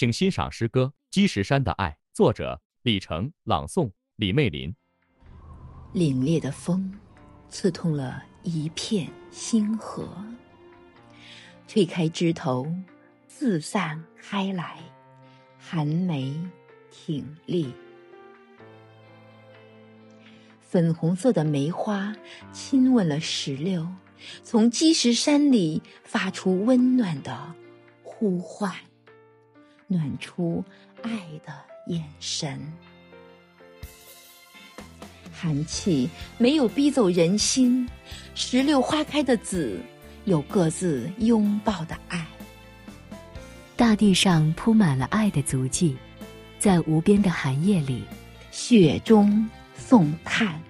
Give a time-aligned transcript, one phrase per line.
[0.00, 4.74] 请欣赏诗歌《积石山的爱》，作者李成，朗诵李媚林。
[5.92, 6.90] 凛冽的风，
[7.50, 10.08] 刺痛了一片星河，
[11.68, 12.66] 推开枝头，
[13.28, 14.78] 自散开来，
[15.58, 16.34] 寒梅
[16.90, 17.70] 挺立。
[20.62, 22.16] 粉红色的梅花
[22.54, 23.86] 亲吻了石榴，
[24.42, 27.54] 从积石山里发出温暖的
[28.02, 28.74] 呼唤，
[29.90, 30.64] 暖出
[31.02, 31.10] 爱
[31.44, 31.52] 的
[31.88, 32.60] 眼神。
[35.32, 36.08] 寒气
[36.38, 37.88] 没有逼走人心，
[38.34, 39.80] 石榴花开的紫，
[40.24, 42.24] 有各自拥抱的爱。
[43.76, 45.96] 大地上铺满了爱的足迹，
[46.58, 48.04] 在无边的寒夜里，
[48.50, 49.48] 雪中。
[49.82, 50.60] 送炭。